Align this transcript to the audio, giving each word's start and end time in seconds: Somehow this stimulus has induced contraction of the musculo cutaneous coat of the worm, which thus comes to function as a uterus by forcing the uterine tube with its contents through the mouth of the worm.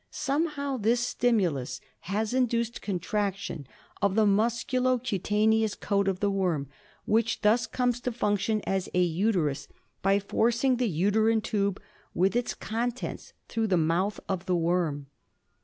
Somehow 0.09 0.77
this 0.77 0.99
stimulus 0.99 1.79
has 2.09 2.33
induced 2.33 2.81
contraction 2.81 3.67
of 4.01 4.15
the 4.15 4.25
musculo 4.25 4.97
cutaneous 4.97 5.75
coat 5.75 6.07
of 6.07 6.21
the 6.21 6.31
worm, 6.31 6.69
which 7.05 7.41
thus 7.41 7.67
comes 7.67 8.01
to 8.01 8.11
function 8.11 8.61
as 8.65 8.89
a 8.95 9.03
uterus 9.03 9.67
by 10.01 10.17
forcing 10.17 10.77
the 10.77 10.89
uterine 10.89 11.41
tube 11.41 11.79
with 12.15 12.35
its 12.35 12.55
contents 12.55 13.33
through 13.47 13.67
the 13.67 13.77
mouth 13.77 14.19
of 14.27 14.47
the 14.47 14.55
worm. 14.55 15.05